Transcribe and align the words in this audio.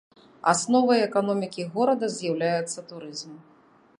Асновай 0.51 1.01
эканомікі 1.07 1.67
горада 1.75 2.05
з'яўляецца 2.15 2.79
турызм. 2.93 3.31